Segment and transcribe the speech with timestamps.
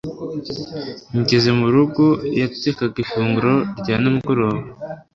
[1.19, 2.03] Ngeze mu rugo
[2.39, 4.63] yatekaga ifunguro rya nimugoroba